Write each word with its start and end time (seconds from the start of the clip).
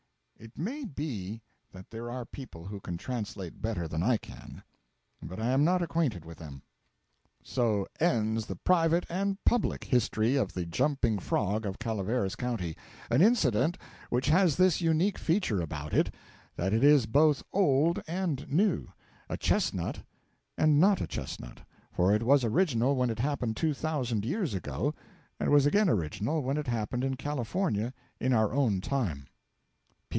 It 0.43 0.57
may 0.57 0.85
be 0.85 1.43
that 1.71 1.91
there 1.91 2.09
are 2.09 2.25
people 2.25 2.65
who 2.65 2.79
can 2.79 2.97
translate 2.97 3.61
better 3.61 3.87
than 3.87 4.01
I 4.01 4.17
can, 4.17 4.63
but 5.21 5.39
I 5.39 5.51
am 5.51 5.63
not 5.63 5.83
acquainted 5.83 6.25
with 6.25 6.39
them. 6.39 6.63
So 7.43 7.85
ends 7.99 8.47
the 8.47 8.55
private 8.55 9.05
and 9.07 9.37
public 9.45 9.83
history 9.83 10.35
of 10.37 10.53
the 10.53 10.65
Jumping 10.65 11.19
Frog 11.19 11.63
of 11.67 11.77
Calaveras 11.77 12.35
County, 12.35 12.75
an 13.11 13.21
incident 13.21 13.77
which 14.09 14.29
has 14.29 14.55
this 14.55 14.81
unique 14.81 15.19
feature 15.19 15.61
about 15.61 15.93
it 15.93 16.11
that 16.55 16.73
it 16.73 16.83
is 16.83 17.05
both 17.05 17.43
old 17.53 18.01
and 18.07 18.49
new, 18.51 18.87
a 19.29 19.37
'chestnut' 19.37 20.01
and 20.57 20.79
not 20.79 21.01
a 21.01 21.05
'chestnut;' 21.05 21.59
for 21.91 22.15
it 22.15 22.23
was 22.23 22.43
original 22.43 22.95
when 22.95 23.11
it 23.11 23.19
happened 23.19 23.55
two 23.55 23.75
thousand 23.75 24.25
years 24.25 24.55
ago, 24.55 24.95
and 25.39 25.51
was 25.51 25.67
again 25.67 25.87
original 25.87 26.41
when 26.41 26.57
it 26.57 26.65
happened 26.65 27.03
in 27.03 27.13
California 27.15 27.93
in 28.19 28.33
our 28.33 28.51
own 28.55 28.81
time. 28.81 29.27